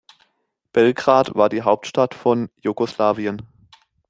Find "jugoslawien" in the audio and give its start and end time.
2.63-3.43